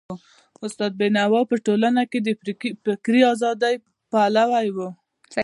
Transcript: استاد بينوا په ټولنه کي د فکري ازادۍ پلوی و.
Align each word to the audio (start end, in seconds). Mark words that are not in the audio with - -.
استاد 0.65 0.91
بينوا 1.01 1.41
په 1.49 1.55
ټولنه 1.65 2.01
کي 2.11 2.19
د 2.23 2.29
فکري 2.85 3.21
ازادۍ 3.33 3.75
پلوی 4.11 4.67
و. 4.75 4.77